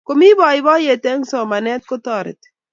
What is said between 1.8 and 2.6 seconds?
kotoreti